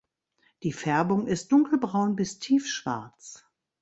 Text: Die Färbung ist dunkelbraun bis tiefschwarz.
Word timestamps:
Die 0.63 0.71
Färbung 0.71 1.27
ist 1.27 1.51
dunkelbraun 1.51 2.15
bis 2.15 2.39
tiefschwarz. 2.39 3.45